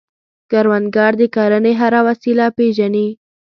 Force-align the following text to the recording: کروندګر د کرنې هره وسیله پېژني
کروندګر 0.51 1.11
د 1.19 1.21
کرنې 1.35 1.73
هره 1.81 1.99
وسیله 2.07 2.45
پېژني 2.57 3.07